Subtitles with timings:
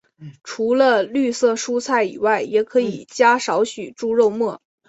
[0.43, 4.59] 除了绿色蔬菜以外也可以加少许猪肉末。